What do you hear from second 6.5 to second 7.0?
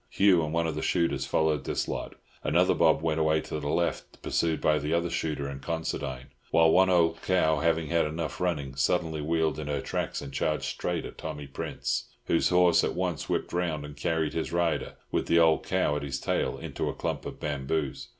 one